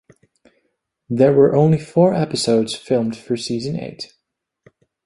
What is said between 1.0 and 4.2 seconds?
There were only four episodes filmed for season eight.